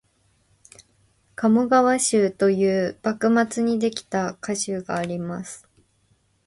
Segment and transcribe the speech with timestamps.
[1.35, 5.67] 「鴨川集」という幕末にできた歌集があります